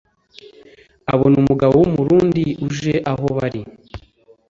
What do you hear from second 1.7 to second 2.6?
w’umurundi